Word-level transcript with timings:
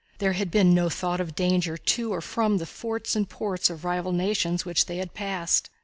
There 0.17 0.33
had 0.33 0.49
been 0.49 0.73
no 0.73 0.89
thought 0.89 1.21
of 1.21 1.35
danger 1.35 1.77
to 1.77 2.11
or 2.11 2.21
from 2.21 2.57
the 2.57 2.65
forts 2.65 3.15
and 3.15 3.29
ports 3.29 3.69
of 3.69 3.85
rival 3.85 4.11
nations 4.11 4.65
which 4.65 4.87
they 4.87 4.97
had 4.97 5.13
passed. 5.13 5.69